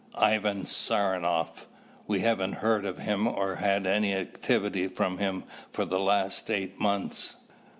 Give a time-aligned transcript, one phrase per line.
[0.15, 1.67] "Ivan Saranoff.
[2.07, 6.79] We haven't heard of him or had any activity from him for the last eight
[6.79, 7.37] months.